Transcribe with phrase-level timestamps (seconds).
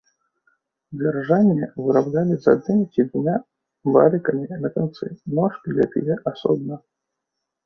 [1.01, 3.35] Дзяржанне выраблялі з адным ці двума
[3.97, 5.05] валікамі на канцы,
[5.37, 6.75] ножкі ляпілі асобна.